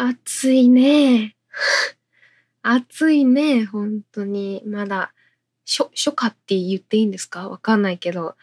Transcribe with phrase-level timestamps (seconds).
[0.00, 1.34] 暑いね。
[2.62, 4.62] 暑いね、本当に。
[4.64, 5.12] まだ、
[5.66, 7.48] 初、初夏って言っていいんですか？
[7.48, 8.36] わかんないけど。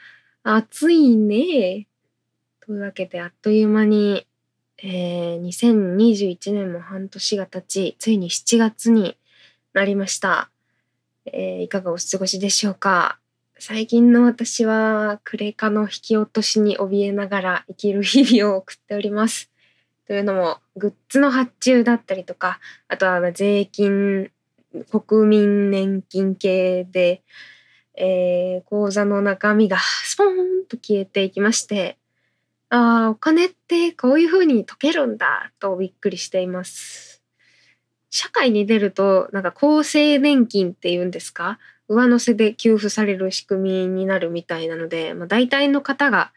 [0.44, 1.88] 暑いね。
[2.60, 4.28] というわけで、あっという間に、
[4.84, 9.18] えー、2021年も半年が経ち、ついに7月に
[9.72, 10.52] なりました。
[11.24, 13.18] えー、いかがお過ごしでしょうか？
[13.60, 19.50] 最近の私は、クレカの引き落としに怯えながら生きる日々を送っております。
[20.08, 24.32] というのも、グッズの発注だったりとか、あとは税金、
[24.92, 27.24] 国民年金系で、
[27.96, 31.98] えー、口座の中身がスポーンと消えていきまして、
[32.70, 37.24] ああ、お金ってこういう風に解けるんだとびっくりしています。
[38.10, 41.60] 社会に出ると、なんか厚生年金っていうんですか？
[41.88, 46.32] 上乗せで給付される仕組みになるみたいなので、まあ、大体の方が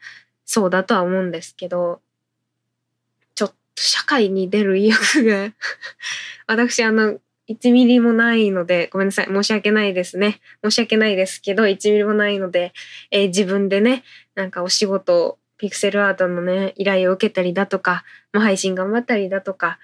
[0.45, 2.01] そうだとは思うんですけど、
[3.81, 5.53] 社会に出る意欲が
[6.47, 9.27] 私あの、1ミリもないので、ごめんなさい。
[9.27, 10.39] 申し訳ないですね。
[10.63, 12.73] 申し訳ないですけど、1ミリもないので、
[13.09, 14.03] えー、自分でね、
[14.35, 19.77] なんかお仕事を、ピクセルアートのね、依頼を受けたりだとか、ま、配信頑張ったりだとか、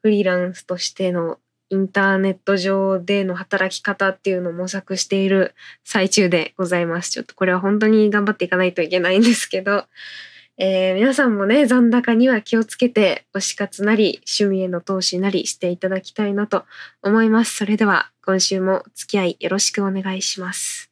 [0.00, 1.38] フリーランスとしての
[1.70, 7.10] インターネット上での働き方っていうのを模索している最中でございます。
[7.10, 9.84] ちょっとこれは本当に頑張っていかないといけないんですけど、
[10.60, 16.64] えー、皆さんもね、残高には気をつけて、推し活なり、趣味への投資なりしていただきたいなと
[17.00, 17.54] 思います。
[17.54, 20.90] それでは、今週もお付き合いよろしくお願いします。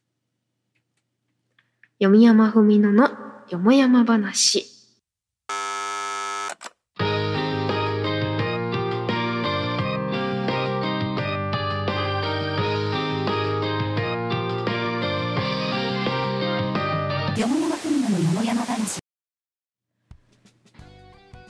[2.01, 3.09] 読山文乃の
[3.49, 4.76] よもやま話。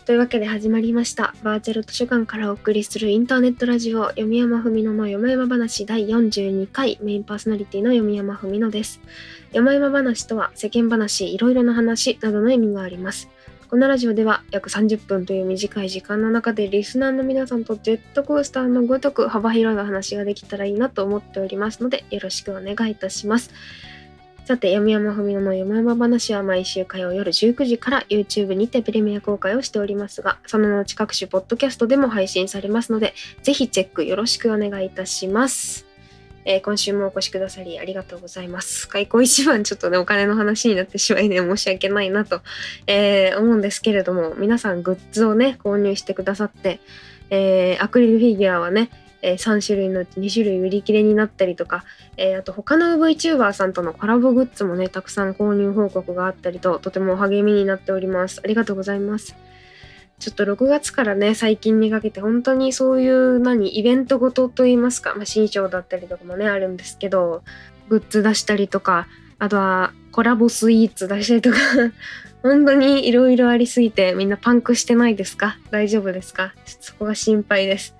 [0.08, 1.36] というわけで始まりました。
[1.44, 9.02] バーチャル図書館からお送りするインターネットラジオ、読山文乃の読山話第42回メインパーソナリティの読山文乃です。
[9.52, 13.28] 読山話とは世間話、いろいろな話などの意味があります。
[13.70, 23.52] このラジオでは約30分という短い時間の中でリスナーの皆さんとジェットコースターのごとく幅広いお話ができたらいいなと思っておりますのでよろしくお願いいたします。
[24.48, 33.14] さて、山山文乃の山山話は毎週火曜夜19時から YouTube にてプレミア公開をしておりますが、その後各種ポッドキャストでも配信されますので、
[33.44, 35.86] ぜひチェックよろしくお願いいたします。
[36.46, 38.88] えー、今週もお越しくださりありがとうございます。
[38.88, 42.40] 開口一番ちょっとね、お金の話になってしまいね、申し訳ないなと、
[42.88, 46.80] えー、思うんですけれども、皆さんグッズをね、購入してくださって、
[47.32, 48.92] えー、アクリルフィギュアはね、
[49.22, 51.83] えー、3種類のうち2種類売り切れになったりとか、
[52.17, 58.42] えー、あと他の VTuber さんとのコラボグッズもね、たくさん購入報告があったりと、とても励みになっております。
[58.44, 59.36] ありがとうございます。
[60.20, 67.44] ちょっと6月からね、最近にかけて本当にそういう何、イベントごとといいますか、まあ、新章だったりとかもね、あるんですけど、
[67.89, 69.08] グッズ出したりとか、
[69.39, 71.58] あとはコラボスイーツ出したりとか
[72.42, 75.58] 本当にいろいろありすぎてみんなパンクしてないですか？
[75.70, 76.55] 大丈夫ですか？
[76.66, 77.95] ちょっとそこが心配です。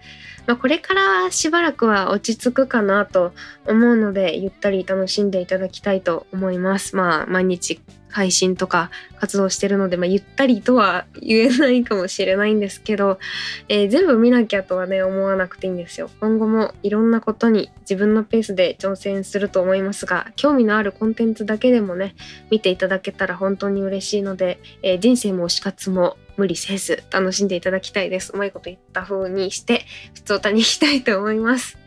[0.48, 3.34] まあ、これからしばらくは落ち着くかなと
[3.66, 6.96] 思うので、ゆったり楽しんでいただきたいと思います。
[6.96, 13.20] まあ、毎日配信とか活動してるので、まあ、ゆったりとは言えないかもしれないんですけど、
[13.68, 16.10] えー、全部見なきゃとはね、思わなくていいんですよ。
[16.22, 22.16] 今後もいろんなことに自分のペースで挑戦すると思いますが、興味のあるコンテンツだけでもね、
[22.50, 28.32] 見ていただけたら本当に嬉しいので、えー、人生も推し活も無理せず楽しんでいただきたいです。
[28.34, 31.78] うまいこと言った風にして、普通歌に行きたいと思います。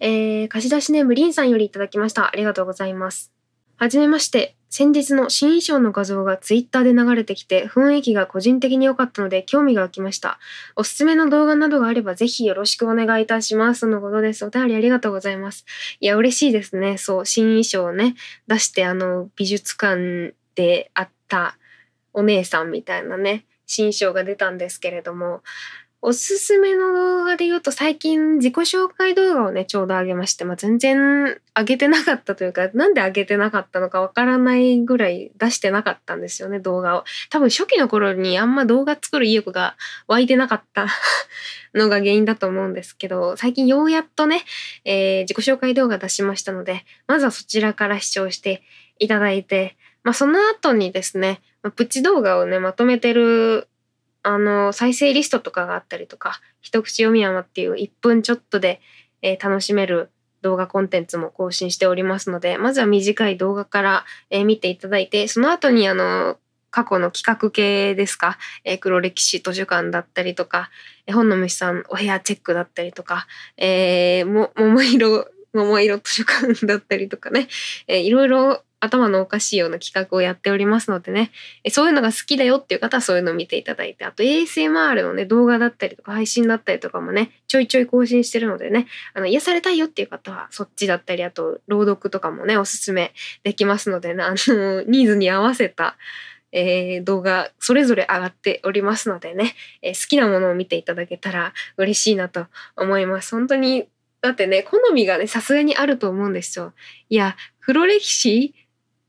[0.00, 2.28] えー、貸し出しネームリンさんよりいただきました。
[2.28, 3.32] ありがとうございます。
[3.76, 4.56] はじめまして。
[4.70, 10.38] 先日の新衣装の画像がツイッターで流れてきて雰囲気が個人的に良かったので興味が湧きました。
[10.76, 13.82] おすすめの動画などがあればぜひよろしくお願いいたします。
[13.82, 14.44] とのことです。
[14.44, 15.64] お便りありがとうございます。
[16.00, 16.98] いや、嬉しいですね。
[16.98, 18.14] そう、新衣装をね、
[18.46, 21.56] 出してあの美術館であった
[22.12, 25.42] お姉さんみたいなね、新章が出たんですけれども、
[26.00, 37.04] おすすめの動画で言うと最近自己紹介動画をね、ちょうど上げまして、まあ、全然上げてなかったというか、なんで上げてなかったのかわからないぐらい出してなかったんですよね、動画を。
[37.30, 39.76] 多分初期の頃にあんま動画作る意欲が
[40.06, 40.86] 湧いてなかった
[41.74, 44.44] のが原因だと思うんですけど、最近ようやっとね、
[44.84, 48.62] えー、自己紹介動画出しましたので、まずはそちらから視聴して
[49.00, 51.40] いただいて、まあ、その後にですね、
[51.70, 53.68] プチ動画をね、まとめてる、
[54.22, 58.80] あの、再生リストとかがあったりとか、一口読み山っていう1分ちょっとで、
[59.22, 60.10] えー、楽しめる
[60.42, 66.38] 動画コンテンツも更新しておりますので、まずは短い動画から、えー、見ていただいて、その後にあの、
[66.70, 70.70] 過去の企画系ですか、えー、黒歴史図書館だったりとか、
[71.06, 73.26] えー、本の虫さんお部屋チェックだったりとか、
[73.56, 77.48] えー、も、桃色、桃色図書館だったりとかね、
[77.86, 81.30] えー、いろいろ頭のおかしいような企画をやっておりますのでね、
[81.70, 95.96] そういうのが好きだよっていう方はそういうのを見ていただいて、あと ASMR のね、動画だったりとか配信だったりとかもね、ちょいちょい更新してるのでね、あの、癒されたいよっていう方はそっちだったり、あと朗読とかもね、おすすめできますのでね、あの、ニーズに合わせた
[96.52, 102.46] えー、動画それぞれ上がっておりますのでね、えー、好きなものを見ていただけたら嬉しいなと
[102.76, 103.34] 思います。
[103.34, 103.86] 本当に
[104.20, 106.72] だってね好みがねさすがにあると思うんですよ。
[107.08, 108.54] いや黒歴史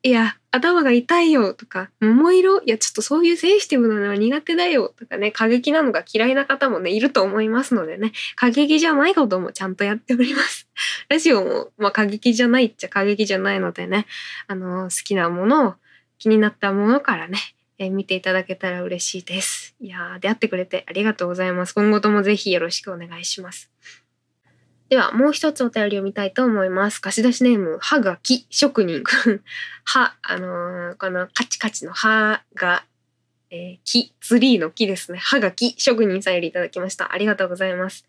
[0.01, 2.61] いや、頭が痛いよとか、桃色？
[2.61, 10.67] いや、ちょっとそういうセンシティブなのは苦手だよとかね、過激なのが嫌いな方もね、いると思いますのでね、過激じゃないこともちゃんとやっております。
[11.09, 14.07] ラジオも、まあ、過激じゃないっちゃ過激じゃないのでね、
[14.47, 15.75] あの、好きなものを、
[16.17, 17.37] 気になったものからね、
[17.77, 19.73] えー、見ていただけたら嬉しいです。
[19.79, 21.73] いや、出会ってくれてありがとうございます。
[21.73, 23.71] 今後ともぜひよろしくお願いします。
[24.89, 26.99] では、もう一つお便りを見たいと思います。
[26.99, 29.03] 貸し出しネーム、歯がき職人。
[29.85, 32.83] 歯、あのー、このカチカチの歯が、
[33.51, 35.19] えー、木、ツリーの木ですね。
[35.19, 37.13] 歯がき職人さんよりいただきました。
[37.13, 38.05] ありがとうございます。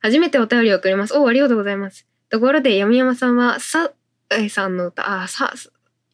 [0.00, 1.14] 初めてお便りを送ります。
[1.14, 2.06] おありがとうございます。
[2.30, 3.92] ところで、闇山さんは、さ、
[4.30, 5.52] えさんの歌、あ、さ、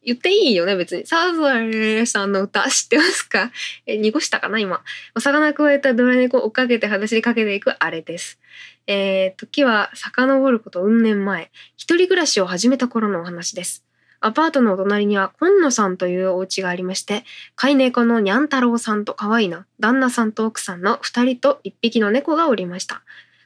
[0.05, 1.05] 言っていいよね、別に。
[1.05, 3.51] サザエさんの歌知ってますか？
[3.85, 4.81] え、濁したかな今。
[5.15, 8.39] お魚くわえたドラ猫を追っかけて裸足でかけていくあれです。
[8.85, 13.85] えー、時は遡ることうん年前、一人暮らしを始めた頃のお話です。
[14.19, 23.03] アパートのお隣には今野さんというお家がありまして、飼い猫のにゃん太郎さんと可愛いな、旦那さんと奥さんの二人と一匹の猫がおりました。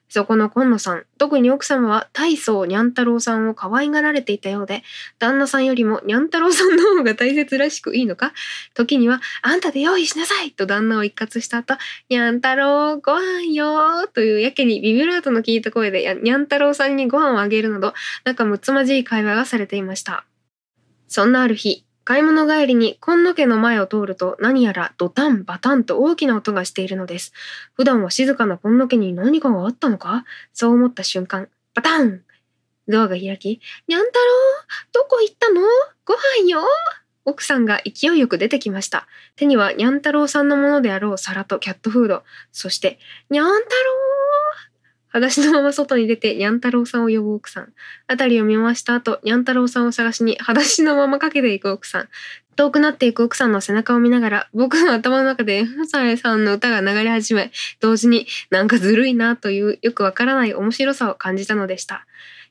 [0.09, 4.83] そこの今野さん、特に奥様は大層にゃん太郎さんを可愛がられていたようで、
[5.19, 8.33] 旦那さんよりもにゃん太郎さんの方が大切らしくいいのか、
[8.74, 11.77] 時には、あんたで用意しなさいと旦那を一括した後、
[12.09, 17.94] にゃん太郎ご飯よというやけにビビラートの聞いた声でにゃん太郎さんにご飯をあげるなど、
[18.24, 20.25] 仲睦まじい会話がされていました。
[21.07, 27.33] そんなある日、買い物帰りに今野家の前を通ると何やらドタンバタンと大きな音がしているのです。
[27.74, 30.24] 普段は静かな今野家に何かがあったのか？
[30.54, 32.21] そう思った瞬間、バタン
[32.88, 33.59] ドアが開き、
[33.89, 34.24] にゃん太郎
[34.94, 35.59] どこ行ったの？
[36.06, 36.62] ご飯よ？
[37.25, 39.06] 奥さんが勢いよく出てきました。
[39.36, 42.24] 手にはにゃん太郎さんのものであろう皿とキャットフード、
[42.54, 43.00] そして、
[43.30, 44.17] にゃん太郎
[45.18, 47.74] 裸足のまま外に出て、にゃん太郎さんを呼ぶ奥さん。
[48.06, 52.10] あたりを見回した後、にゃん太郎さんを探しに、裸足のままかけていく奥さん。
[52.56, 62.06] 遠くなっていく奥さんの背中を見ながら、僕の頭の中で、ふさえさんの歌が流れ始め、同時になんかずるいなというよくわからない面白さを感じたのでした。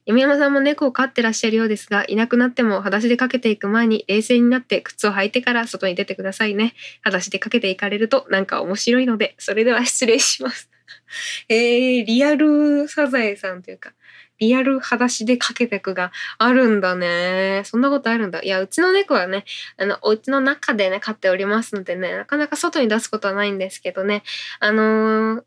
[0.07, 6.75] 山山さんも猫を飼ってらっしゃるようですが、いなくなっても裸足でかけていく前に冷静になって靴を履いてから外に出てくださいね。
[7.03, 10.76] 裸足でかけていかれるとなんか面白いので、それでは失礼します。
[11.49, 13.93] えー、リアルサザエさんというか、
[14.39, 17.63] リアル裸足でかけてくがあるんだね。
[17.65, 18.43] そんなことあるんだ。
[18.43, 19.45] いや、うちの猫はね、
[19.79, 24.23] あの、お家の中でね、飼っておりますのでね、なかなか外に出すことはないんですけどね、
[24.61, 25.45] あのー、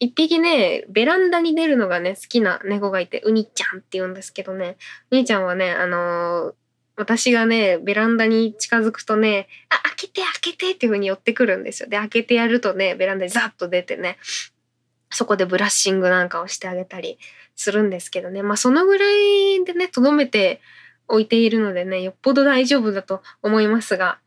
[0.00, 4.76] 一匹ね、ベランダに出るのがね、好きな猫がいて、ウニちゃんって言うんですけどね、
[5.12, 6.62] ウニちゃんはね、あのー
[6.96, 11.88] 私がね、ベランダに近づくとね、あ、開けて開けてっていう風に寄ってくるんですよ。
[11.88, 14.18] で、開けてやるとね、ベランダにザッと出てね、
[15.12, 17.18] そこでブラッシングなんかをしてあげたり
[17.54, 18.42] するんですけどね。
[18.42, 20.60] まあそのぐらいでね、とどめて
[21.08, 24.18] おいているのでね、よっぽど大丈夫だと思いますが、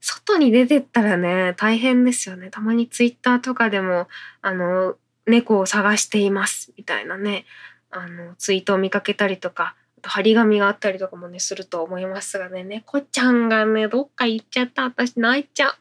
[0.00, 2.50] 外に出てったらね、大変ですよね。
[2.50, 4.08] たまにツイッターとかでも、
[4.42, 7.46] あの、猫を探していますみたいなね、
[7.90, 14.82] あの、ツイートを見かけたりとか、と張り紙があったりとかもね、すると思いますがね、猫ちゃんがね、どっか行っちゃった。
[14.82, 15.74] 私泣いちゃう。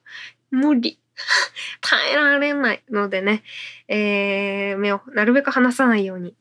[0.51, 0.97] 無理。
[1.81, 3.43] 耐えられないのでね、
[3.87, 6.35] えー、目をなるべく離さないように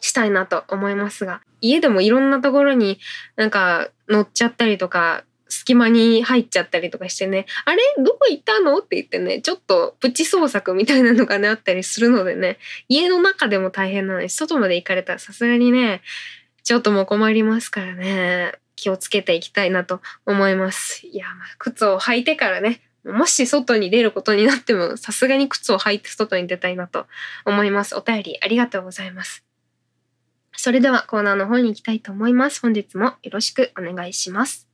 [0.00, 2.98] したいなと思いますが、家でもいろんなところに
[3.36, 7.82] なんか乗っちゃったりとか、隙間に入っちゃったりとかしてね、あれ？
[7.98, 8.78] どこ行ったの？
[8.78, 16.02] って言ってね、ちょっとプチ創作みたいなのがね、あったりするのでね、家の中でも大変なのに、外まで行かれたらさすがにね、
[16.64, 21.06] ちょっともう困りますからね、気をつけていきたいなと思います。
[21.06, 27.06] いや、まあ、靴を履いてからね、もし外に出ることになっても、さすがに靴を履いて外に出たいなと
[27.44, 27.94] 思います。
[27.94, 29.44] お便りありがとうございます。
[30.56, 32.60] それではコーナーの方に行きたいと思います。
[32.62, 34.68] 本日もよろしくお願いします。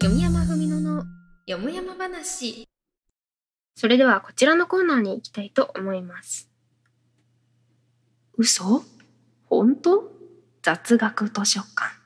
[0.00, 1.04] 読山文乃の
[1.46, 2.66] よもやま話。
[3.76, 6.53] それではこちらのコーナーに行きたいと思います。
[8.36, 8.82] 嘘？
[9.48, 10.10] 本当？
[10.62, 12.04] 雑学図書館。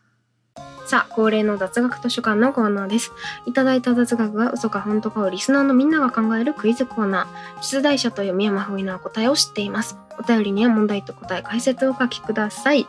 [0.87, 3.13] さあ、恒例の雑学図書館のコーナーです。
[3.47, 7.63] いただいた雑学が嘘か本当かをリスナーのみんなが考えるクイズコーナー。
[7.63, 9.97] 出題者と読み山ふみの答えを知っています。
[10.19, 12.87] お便りには問題と答え、解説をお書きください。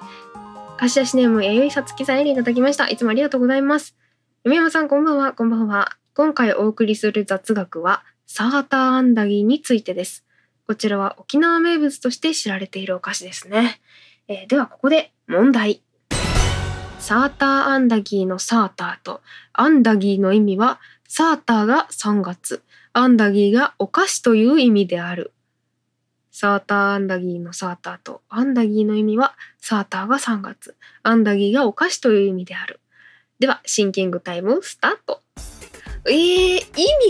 [0.77, 2.87] 貸し出しネーム、弥生さつきさんよりいただきました。
[2.89, 3.95] いつもありがとうございます。
[4.43, 5.97] 読山さん、こんばんは、こんばんは。
[6.13, 10.25] 今回お送りする雑学は、サーターアンダギーについてです。
[10.69, 13.81] こちらは沖縄名物として知られているお菓子ですね。
[14.27, 15.81] えー、では、ここで問題。
[16.99, 19.21] サーターアンダギーのサーターと
[19.51, 22.61] アンダギーの意味はサーターが3月、
[22.93, 25.33] アンダギーがお菓子という意味である。
[26.29, 32.79] サーターアンダギーのサーターとアンダギーの意味はサーターが3月、アンダギーがお菓子という意味である。
[33.39, 35.23] では、シンキングタイムスタート。
[36.05, 36.61] えー、意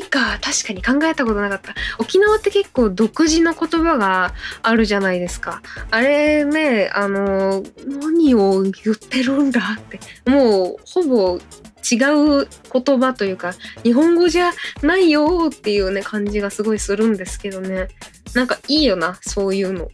[0.02, 0.40] 味か。
[0.42, 1.76] 確かに考えたことなかった。
[1.98, 5.62] 沖縄って結構独自の言葉があるじゃないですか。
[5.92, 10.00] あれね、あの、何を言ってるんだって。
[10.30, 11.96] もう、ほぼ違
[12.42, 13.54] う言葉というか、
[13.84, 17.88] 日本語じゃないよっていうね、感じがすごいするんですけどね。
[18.34, 19.90] なんかいいよな、そういうの。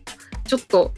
[0.46, 0.94] ちょっと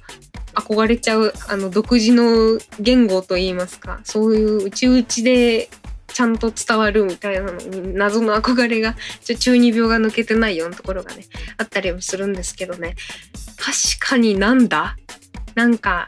[0.54, 5.70] 憧れちゃう、あの、独自の言語といいますか、そういう内々で
[6.08, 8.96] ちゃんと伝わるみたいなのに謎の憧れが
[9.40, 11.26] 中二病が抜けてないようなところがね
[11.58, 12.96] あったりもするんですけどね。
[13.58, 14.96] 確かになんだ？
[15.56, 16.08] なんか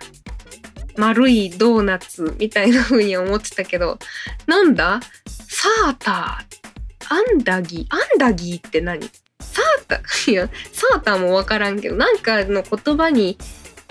[0.97, 3.99] 丸いドーナツみたいな風に思ってたけど
[4.47, 4.99] なんだ？
[5.47, 7.13] サーター。
[7.13, 7.95] アンダギー。
[7.95, 9.01] アンダギーって何？
[9.41, 10.31] サーター。
[10.31, 13.37] いやサーターもわからんけどなんかの言葉に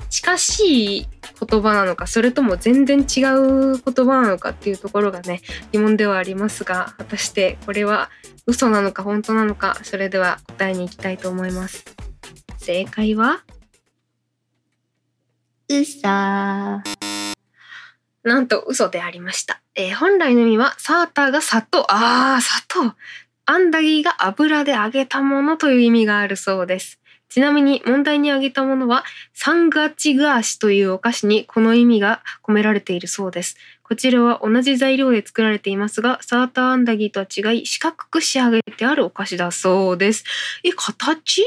[0.09, 1.09] 近しい
[1.41, 5.41] 言葉なのかそれとも全然違う言葉なのかっていうところがね
[5.73, 8.11] 疑問ではありますが果たしてこれは
[8.47, 11.85] 嘘なのか本当なのかそれでは答えに行きたいと思います。
[12.59, 13.43] 正解は？
[15.69, 16.09] 嘘。
[16.09, 16.83] な
[18.41, 21.87] んと嘘でありました、えー、本来の意味はサーターが砂糖。
[21.89, 22.97] あー砂糖。
[23.51, 26.98] アンダギーが油で揚げたものという意味があるそうです
[27.29, 29.05] ちなみに問題に挙げたものは
[29.35, 33.57] サンガチガーシというお菓子にこの意味が込められているそうです。
[33.83, 40.25] こちらは同じ材料で作られていますが、サーターアンダギーとは違い四角く仕上げてあるお菓子だそうです。
[40.63, 41.43] え、形？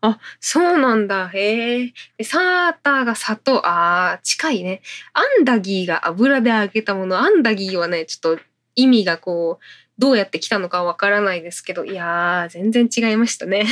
[0.00, 1.28] あ、そうなんだ。
[1.28, 1.92] へえ。
[2.24, 3.62] サーターが砂糖。
[3.64, 4.82] あー、近いね。
[5.14, 7.20] アンダギーが油で揚げたもの。
[7.20, 8.42] アンダギーはね、ちょっと
[8.74, 9.64] 意味がこう、
[9.96, 13.66] どうやって来たのかわからないですけど、いやー、全然違いましたね。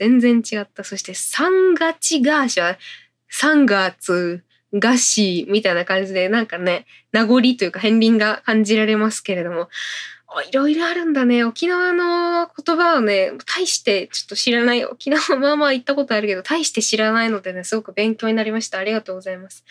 [0.00, 0.82] 全然違った。
[0.82, 2.78] そして、3月ガーシは、
[3.30, 4.42] 3月
[4.72, 9.68] ガーシみたいな感じで、なんかね、名残というか片鱗が感じられますけれども、
[10.48, 11.42] いろいろあるんだね。
[11.44, 14.84] 沖縄の言葉をね、大してちょっと知らない。
[14.84, 18.78] 沖縄まあまあ行ったことあるけど、大して知らないのでね、すごく勉強になりました。
[18.78, 19.64] ありがとうございます。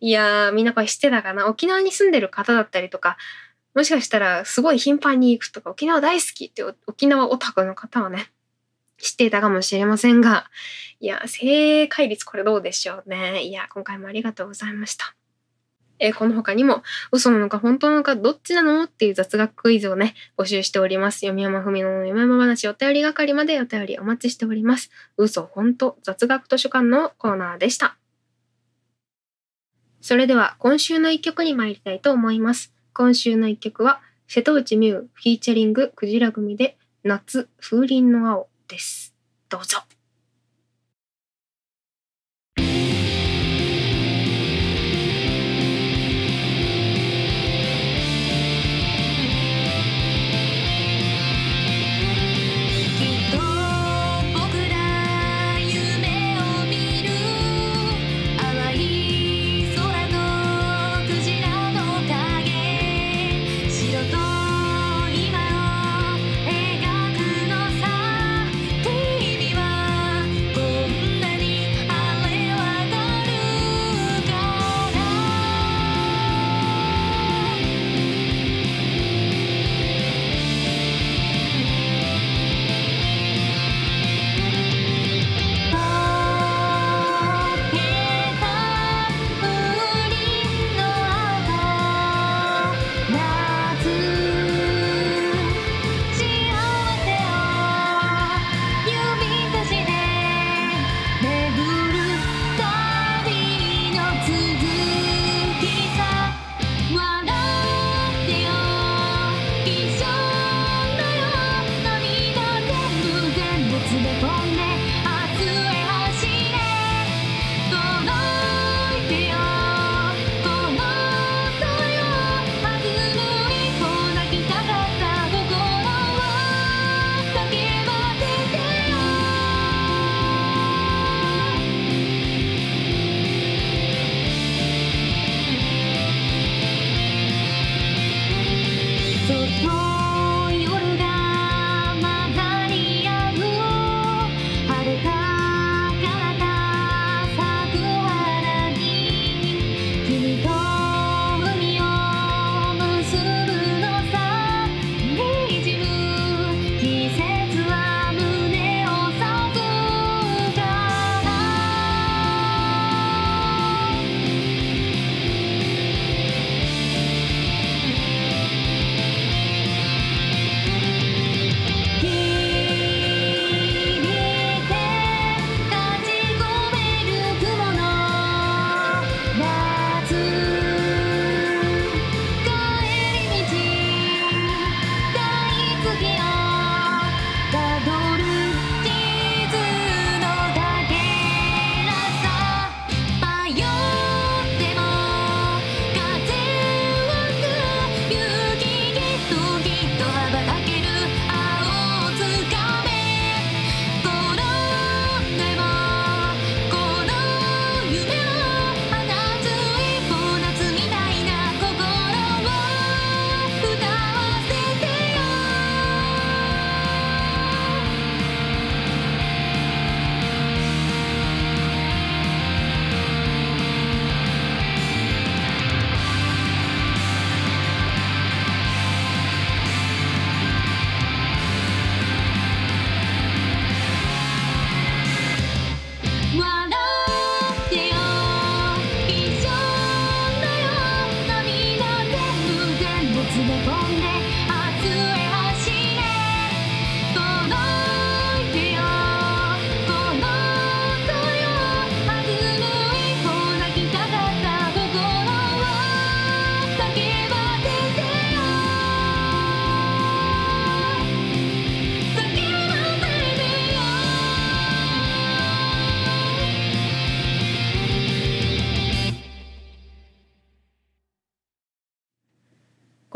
[0.00, 1.46] いやー、みんなこれ知ってたかな？
[1.48, 3.16] 沖縄に住んでる方だったりとか、
[3.74, 8.26] もしかしたらすごい頻繁に行くとか、沖縄大好きって沖縄オタクの方はね、
[8.98, 10.50] 知っていたかもしれませんが、
[11.00, 13.42] いや、正解率これどうでしょうね。
[13.42, 15.14] いや、今回もありがとうございました。
[16.00, 16.82] え、この他にも、
[17.12, 21.20] 嘘なのか本当なのかどっちなのっていう雑学クイズをね、募集しております。
[21.20, 24.90] 読山文の読山話お便り係までお便りお待ちしております。
[25.16, 27.96] 嘘本当雑学図書館のコーナーでした。
[30.00, 32.74] それでは今週の一曲に参りたいと思います。
[32.92, 39.14] 今週の一曲は、瀬戸内美優フィーチャリングクジラ組で夏風鈴の青です。
[39.48, 39.78] どうぞ。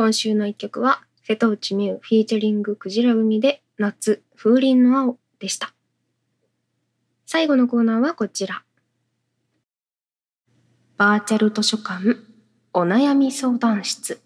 [0.08, 5.74] 今週の一曲は、瀬戸内美優フィーチャリングクジラ組で夏、風鈴の青でした。
[7.26, 8.64] 最後のコーナーはこちら。
[10.96, 12.16] バーチャル図書館
[12.72, 14.22] お悩み相談室。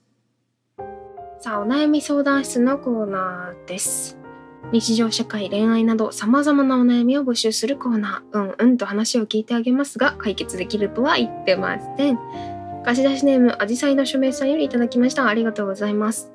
[1.41, 4.17] さあ、お悩み相談室のコーナーです。
[4.71, 8.39] 日常社会、恋愛など様々なお悩みを募集するコーナー。
[8.39, 12.19] うんうんと話を聞いてあげますが、解決できるとは言ってません。
[12.85, 15.29] 貸し出しネーム、アジサイの署名さんよりいただきました。
[15.29, 16.33] ありがとうございます。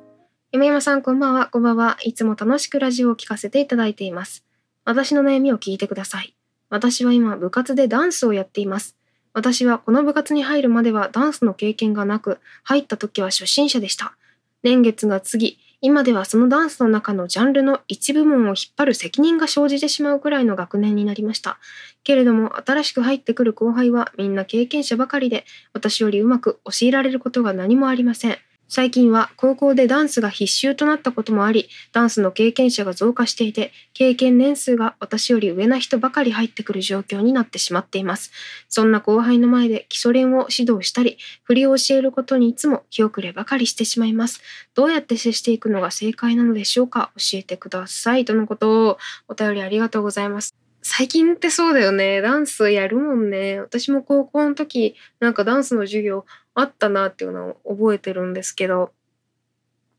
[0.54, 1.48] 山山さん、こんばんは。
[1.48, 1.98] こんばんは。
[2.04, 4.46] いつも楽しくラジオを聞かせていただいています。
[4.86, 6.38] 私の悩みを聞いてください。
[6.70, 8.96] 私は今、部活でダンスをやっています。
[9.34, 14.16] 私はこの部活に入るまではダンスの経験がなく、入った時は初心者でした。
[14.64, 21.60] 年月が次、今ではそのダンスの中のジャンルの一部門を引っ張る責任が生じてしまうくらいの学年になりました。
[22.04, 28.38] けれども、新しく入ってくる後輩はみんな経験者ばかりで、私よりうまく教えられることが何もありません。
[28.70, 38.32] 最近は高校でダンスが必修となったこともあり、ダンスの経験者が増加していて、経験年数が私より上な人ばかり入ってくる状況になってしまっています。
[38.68, 44.42] そんな後輩の前で基礎練を指導したり、振りを教えることにいつも気遅ればかりしてしまいます。
[44.76, 47.12] どうやって接していくのが正解なのでしょうか？
[47.16, 48.26] 教えてください。
[48.26, 48.98] とのことを
[49.30, 50.67] お便りありがとうございます。
[50.90, 52.22] 最近ってそうだよね。
[52.22, 53.60] ダンスやるもんね。
[53.60, 58.94] 私も高校の時、なんかダンスの授業あったなっていうのを覚えてるんですけど、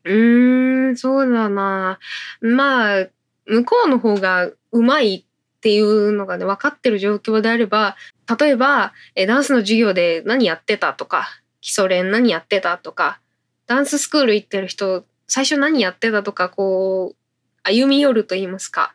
[0.05, 1.98] うーん、そうだな。
[2.40, 3.07] まあ、
[3.44, 7.96] 向こうの方がうまいっていうのがね、分かってる状況であれば、
[8.40, 11.29] 例えば、えダンスの授業で何やってたとか、
[11.61, 13.20] 基礎練何やってたとか、
[13.66, 17.16] ダンススクール行ってる人、最初何やってたとか、こう、
[17.62, 18.94] 歩み寄ると言いますか、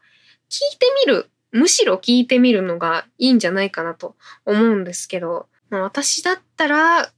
[0.50, 7.12] 聞いてみる、むしろ聞いてみるのがいいんじゃないかなと思うんですけど、まあ、私だったら、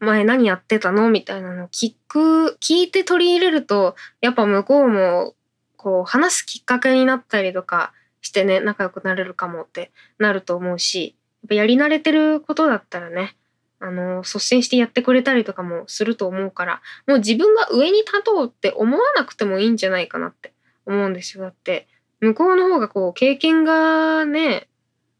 [0.00, 5.34] 前何やってたのみたいなのを聞く、聞いて取り入れると、やっぱ向こうも、
[5.76, 13.36] こう、話すきっかけになったりとかしてね、仲良くなれるかもってなると思うし、やっぱやり慣れてることだったらね、
[13.80, 20.52] あの、率先してやってくれたりとかもすると思うから、もう自分が上に立とうって思わなくてもいいんじゃないかなって
[20.84, 21.44] 思うんですよ。
[21.44, 21.88] だって、
[22.22, 24.68] 向こうの方がこう、経験がね、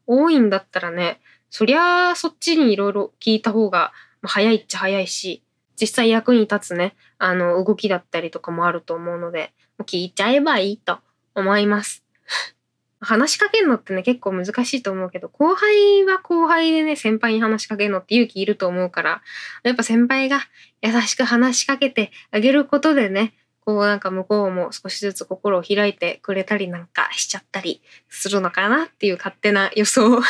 [0.07, 3.91] 多いんだったらね、そりゃあそっちにいろいろ聞いた方が、
[4.23, 5.43] 早いっちゃ早いし、
[5.79, 10.99] 実際役に立つね、あの、動きだったりとかもあると思うので、聞いちゃえばいいと
[11.35, 12.05] 思います。
[13.01, 19.21] 話しかけるのってね、結構難しいと思うけど、後輩は後輩でね、先輩に話しかけるのって勇気いると思うから、
[19.63, 20.39] やっぱ先輩が
[20.81, 23.33] 優しく話しかけてあげることでね、
[23.65, 30.23] こうなんか向こうも少しずつ心を開いてくれたりなんかしちゃったりするのかなっていう勝手な予想、勝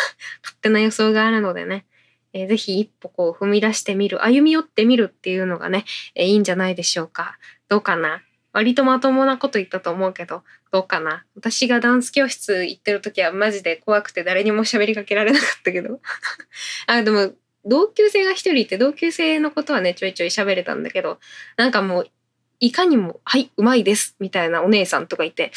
[0.62, 1.86] 手な予想があるのでね、
[2.34, 7.38] えー、ぜひ一歩こう踏み出してみる、歩み寄ってみるっていうのがね、えー、いいんじゃないでしょうか。
[7.70, 8.22] どうかな？
[8.54, 11.26] 割とまともなこと言ったと思うけど、どうかな？
[11.36, 16.00] 私がダンス教室行ってる時はマジで怖くて誰にも喋りかけられなかったけど。
[16.86, 17.34] あ、でも、
[17.66, 21.20] 同級生が一人いて、同級生のことはね、ちょいちょい喋れたんだけど、
[21.56, 22.10] なんかもう、
[22.64, 25.52] いかにも、はい、うまいです、みたいなお姉さんとかいて、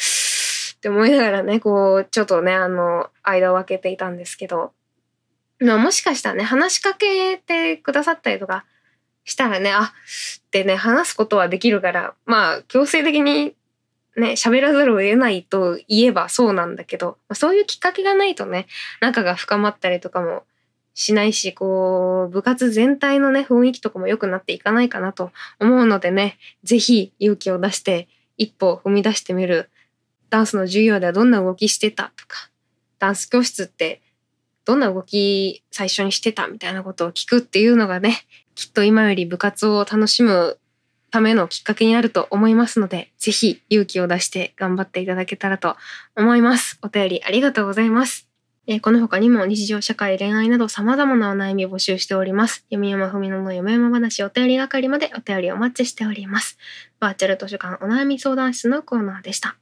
[0.75, 4.73] って思いながらね、こう、ちょっとね、あの、間を空けていたんですけど、
[5.61, 8.65] まあもしかしたらね、話しかけてくださったりとか
[9.23, 13.55] したらね、あ、ってね、話すことはできるから、まあ強制的に
[14.17, 18.67] ね、喋らざるを得ないと言えばそうなんだけど、そういうきっかけがないとね、
[18.99, 20.43] 仲が深まったりとかも
[20.97, 29.69] しないし、こう、部活全体のね、雰囲気とかも良くなっていかないかなと思うのでね、ぜひ勇気を出して一歩踏み出してみる。
[30.31, 32.49] ダンスの授業ではどんな動きしてたとか、
[32.97, 34.01] ダンス教室って
[34.65, 38.17] どんな動き最初にしてたみたいなことを聞くっていうのがね、
[38.55, 40.57] きっと今より部活を楽しむ
[41.11, 45.77] ためのきっかけになると思いますので、ぜひ勇気を出して頑張っていただけたらと
[46.15, 46.79] 思います。
[46.81, 48.26] お便りありがとうございます。
[48.69, 52.65] え、この他にも日常社会、恋愛など様々なお悩みを募集しております。
[52.69, 56.57] 読み山文乃の読山話お便り係までお便りお待ちしております。
[56.99, 59.57] バーチャル図書館お悩み相談室のコーナーでした。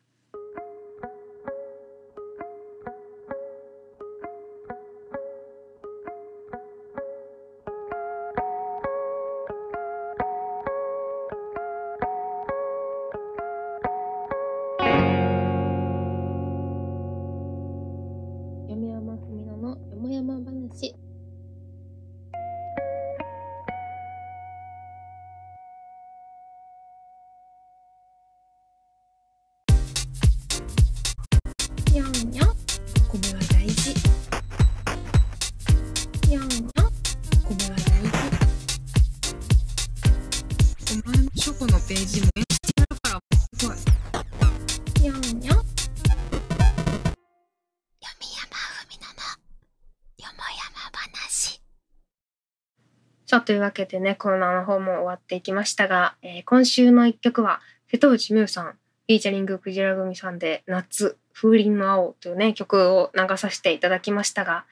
[53.45, 64.65] というわけでね、コーナーの方も終わっていきましたが、えー今週の一曲は、瀬戸内美羽さん、フィーチャリングクジラ組さんで、夏、風鈴の青というね、曲を流させていただきましたが、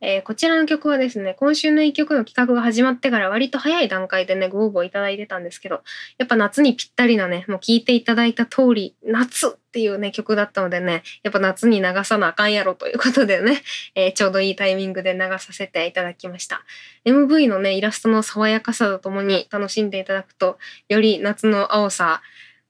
[0.00, 5.82] えーこちらの曲はですね、今週の一曲の企画が始まってから割と早い段階でね、ご応募いただいてたんですけど、
[6.18, 13.62] やっぱ夏にぴったりなね、もう聴いていただいた通り、夏っていうね、曲だったのでね、やっぱ夏に流さなあかんやろということでね、
[13.94, 16.62] えーちょうどいいタイミングで流させていただきました。
[17.04, 22.22] MV のね、イラストの爽やかさとともに楽しんでいただくと、より夏の青さ、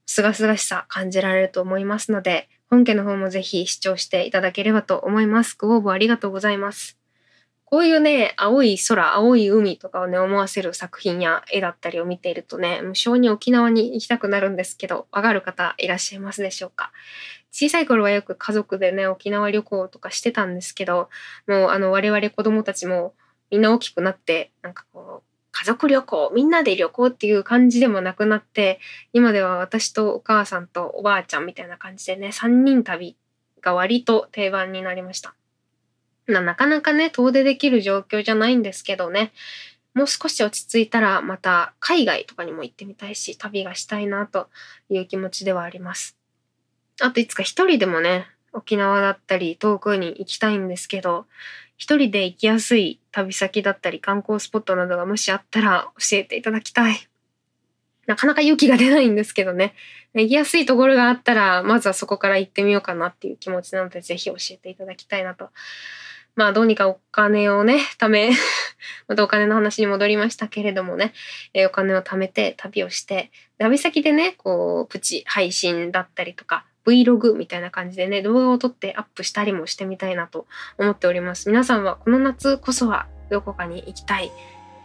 [0.07, 5.57] すがすがしさ感じられると思いますので、本家の方もぜひ視聴していただければと思います。
[5.57, 6.99] ご応募ありがとうございます。
[7.65, 16.91] こういうね、青い空、青い海とかをね、思わせる作品や絵だったりを見ているとね、無性に沖縄に行きたくなるんですけど、わかる方いらっしゃいますでしょうか？
[17.53, 21.09] 小さい頃はよく家族でね、沖縄旅行とかしてたんですけど、
[21.47, 23.15] もうあの我々子供たちも
[23.53, 28.81] みんな大きくなって、なんかこう、家族旅行、みんなで旅行っていう感じでもなくなって、
[29.13, 33.17] 今では私とお母さんとおばあちゃんみたいな感じでね、3人旅
[33.61, 35.37] が割と定番になりました。
[36.27, 39.33] ななかなかね、遠出できる状況じゃないんですけどね、
[39.95, 44.49] もう少し落ち着いたらまた海外とかにも行ってみたいし、旅がしたいなと
[44.89, 46.19] いう気持ちではあります。
[47.01, 51.27] あといつか一人でもね、沖縄だったり遠くに行きたいんですけど、
[51.77, 57.09] 一人で行きやすい旅先だったり観光スポットなどがもしあったら教えていただきたい。
[58.07, 59.75] なかなか勇気が出ないんですけどね。
[60.15, 65.51] 行きやすいところがあったら、まずはそこから行ってみようかなっていう気持ちなので、ぜひ教えていただきたいなと。
[66.37, 68.31] まあ、どうにかお金をね、貯め、
[69.09, 71.13] またお金の話に戻りましたけれどもね、
[71.55, 80.47] えーお金を貯めて旅をして、旅先でね、こう、プチ配信だったりとか、Vlog みたいな感じでね、動画を撮ってアップしたりもしてみたいなと
[80.79, 81.49] 思っております。
[81.49, 84.31] 皆さんはこの夏こそはどこかに行きたい、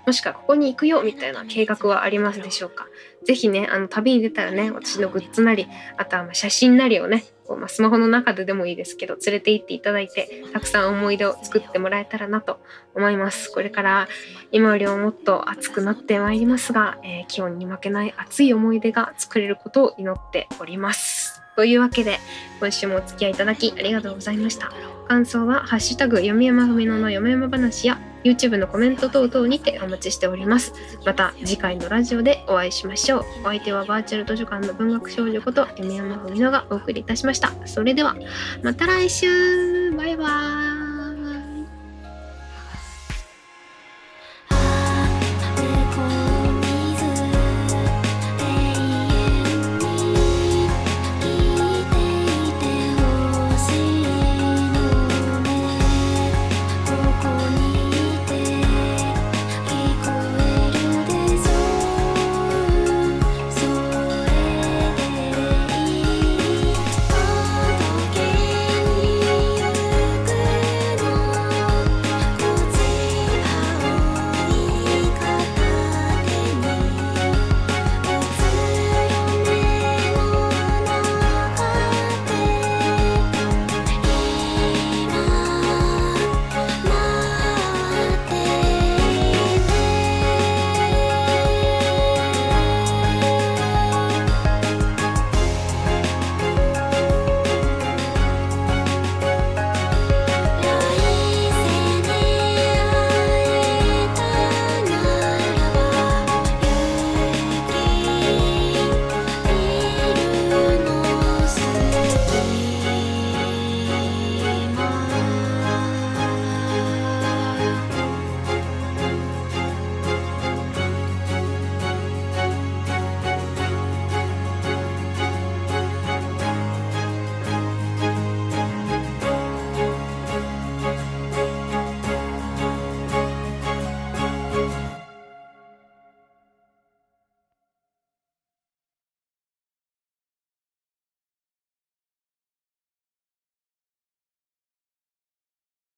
[0.05, 2.87] もしくはここに行くよみたいな計画はありますでしょうか？
[3.25, 12.59] ぜひね、あの旅に出たらね、私のグッズなり、あとはま写真なりをね、こうま、スマホの中ででもいいですけど、連れて行っていただいて、たくさん思い出を作ってもらえたらなと
[12.95, 13.51] 思います。
[13.51, 14.07] これから
[14.51, 21.18] 今よりももっと暑くなってまいりますが、えー気温に負けない熱い思い出が作れることを祈っております。
[21.59, 22.19] というわけで、
[22.61, 24.71] 今週もお付き合いいただきありがとうございました。
[25.09, 30.73] 感想は、ハッシュタグ、読み山ふみのの読み山話や、YouTube のコメント等々にてお待ちしております。
[31.05, 33.25] また次回のラジオでお会いしましょう。
[33.41, 37.51] お相手はバーチャル図書館の文学少女こと読山ふみのがお送りいたしました。
[37.65, 38.15] それでは、
[38.63, 40.88] また来週バイバーイ